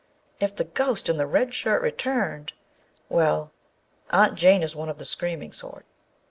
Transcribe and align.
If 0.39 0.55
the 0.55 0.63
ghost 0.63 1.09
in 1.09 1.17
the 1.17 1.27
red 1.27 1.53
shirt 1.53 1.79
returned 1.79 2.53
â 2.53 2.53
well, 3.07 3.51
Aunt 4.09 4.33
Jane 4.33 4.63
is 4.63 4.75
one 4.75 4.89
of 4.89 4.97
the 4.97 5.05
screaming 5.05 5.53
sort. 5.53 5.85